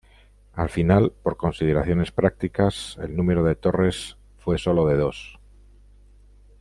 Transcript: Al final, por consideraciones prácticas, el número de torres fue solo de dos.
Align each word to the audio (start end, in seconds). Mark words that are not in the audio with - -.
Al 0.53 0.69
final, 0.69 1.13
por 1.21 1.37
consideraciones 1.37 2.11
prácticas, 2.11 2.97
el 3.03 3.15
número 3.15 3.43
de 3.43 3.53
torres 3.53 4.17
fue 4.39 4.57
solo 4.57 4.87
de 4.87 4.97
dos. 4.97 5.37